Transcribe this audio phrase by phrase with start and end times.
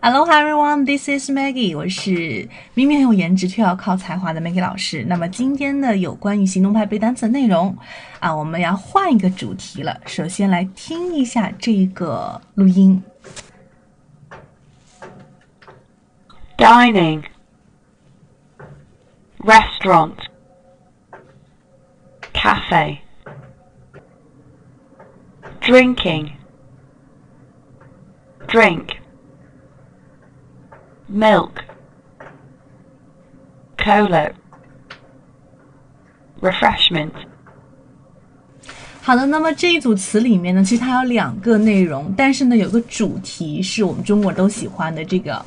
[0.00, 1.76] Hello everyone, this is Maggie。
[1.76, 5.04] 我是明明很有颜值却要靠才华的 Maggie 老师。
[5.08, 7.76] 那么今天的有关于行动派背单词的内容
[8.20, 10.00] 啊，我们要换一个主题了。
[10.06, 13.02] 首先来听一下这个录音。
[16.56, 17.24] Dining,
[19.38, 20.14] restaurant,
[22.32, 22.98] cafe,
[25.60, 26.30] drinking,
[28.46, 28.86] drink
[31.11, 31.51] Milk,
[33.77, 34.31] cola,
[36.41, 37.11] refreshment。
[39.01, 45.43] 好的，那么这一组词里面呢，其实它有两个内容，但是呢，有个主题是我们中国人都喜欢的这个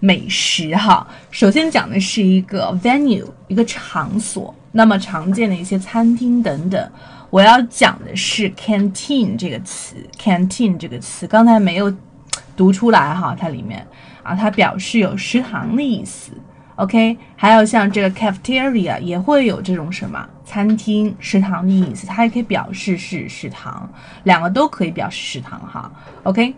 [0.00, 1.06] 美食哈。
[1.30, 6.90] 首先讲的是一个 venue，一个场所，那么常见的一些餐厅等等。
[7.28, 11.92] 我要讲的是 canteen 这个词，canteen 这个词刚才没有
[12.56, 13.86] 读出来哈，它里面。
[14.22, 16.32] 啊，它表示有食堂的意思
[16.76, 23.86] ，OK，还有像这个 cafeteria 也会有这种什么餐厅、食堂的意思，它也可以表示是食堂，
[24.22, 25.92] 两个都可以表示食堂哈
[26.22, 26.54] ，OK，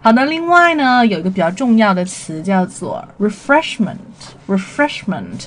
[0.00, 5.46] 好的，另外呢，有一个比较重要的词叫做 refreshment，refreshment，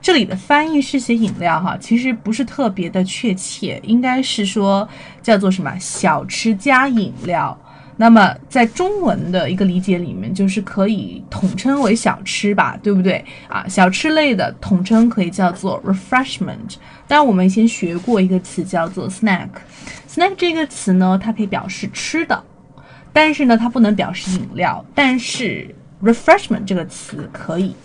[0.00, 4.88] 这里的翻译是写饮料哈，其实不是特别的确切，应该是说
[5.22, 7.56] 叫做什么小吃加饮料。
[7.96, 13.66] 那么在中文的一个理解里面，就是可以统称为小吃吧，对不对啊？
[13.68, 16.76] 小吃类的统称可以叫做 refreshment。
[17.06, 19.48] 但，我们以前学过一个词叫做 snack。
[20.08, 22.42] snack 这个词呢，它可以表示吃的，
[23.12, 24.84] 但是呢，它不能表示饮料。
[24.94, 27.76] 但是 refreshment 这个词可以。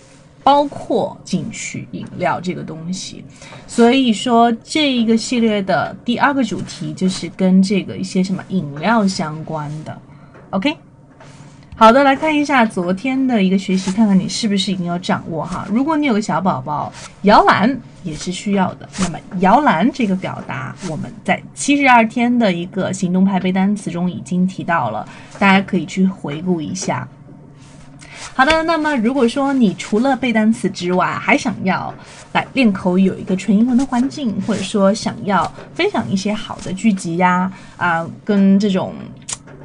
[0.47, 3.21] 包括进去饮料这个东西，
[3.67, 10.01] 所以说这一个系列的第二个主题就是跟这个一些什么饮料相关的。
[10.51, 10.73] OK，
[11.75, 15.67] 好的，来看一下昨天的一个学习，看看你是不是已经有掌握哈。
[15.69, 18.87] 如果你有个小宝宝，摇篮也是需要的。
[19.01, 25.05] 那么摇篮这个表达，我们在七十二天的一个行动派背单词中已经提到了，
[25.37, 27.05] 大家可以去回顾一下。
[28.37, 31.91] 好的，那么如果说你除了背单词之外，还想要
[32.33, 38.93] 来练口语，有一个纯英文的环境，或者说想要分享一些好的剧集呀，啊，跟这种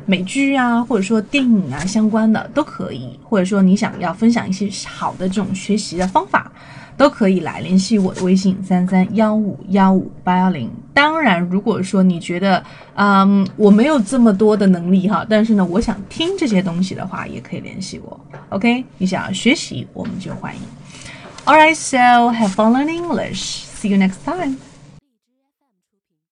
[0.06, 6.50] 美剧啊，或者说电影啊相关的都可以，或者说你想要分享一些好的这种学习的方法。
[6.94, 10.70] 都可以来联系我的微信三三幺五幺五八幺零。
[10.92, 12.62] 当然，如果说你觉得，
[12.94, 18.20] 嗯，我没有这么多的能力哈，但是呢，我想听这些东西的话，也可以联系我。
[18.50, 20.60] OK，你想要学习，我们就欢迎。
[21.46, 23.64] All right, so have fun learning English.
[23.64, 24.71] See you next time.